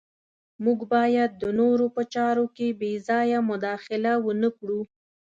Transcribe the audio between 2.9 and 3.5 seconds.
ځایه